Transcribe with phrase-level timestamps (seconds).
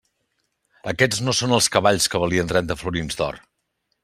[0.91, 3.43] Aquests no són els cavalls que valien trenta florins d'or!